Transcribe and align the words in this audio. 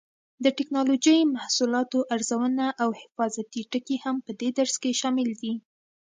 د 0.43 0.45
ټېکنالوجۍ 0.57 1.19
محصولاتو 1.35 1.99
ارزونه 2.15 2.65
او 2.83 2.89
حفاظتي 3.01 3.61
ټکي 3.71 3.97
هم 4.03 4.15
په 4.25 4.31
دې 4.39 4.49
درس 4.59 4.75
کې 4.81 4.91
شامل 5.01 5.29
دي. 5.41 5.53